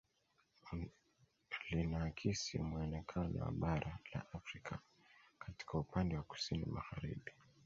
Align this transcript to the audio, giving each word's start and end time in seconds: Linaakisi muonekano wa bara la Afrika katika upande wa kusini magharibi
Linaakisi 1.69 2.57
muonekano 2.59 3.39
wa 3.41 3.51
bara 3.51 3.99
la 4.13 4.25
Afrika 4.33 4.79
katika 5.39 5.77
upande 5.77 6.15
wa 6.17 6.23
kusini 6.23 6.65
magharibi 6.65 7.31